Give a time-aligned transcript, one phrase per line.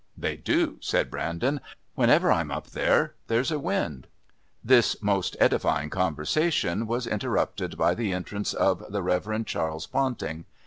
[0.17, 1.61] "They do," said Brandon.
[1.93, 4.07] "Whenever I'm up there there's a wind."
[4.63, 10.45] This most edifying conversation was interrupted by the entrance of the Reverend Charles Ponting.